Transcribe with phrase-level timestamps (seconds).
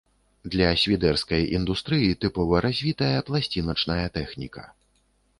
[0.53, 4.63] Для свідэрскай індустрыі тыпова развітая пласціначная тэхніка.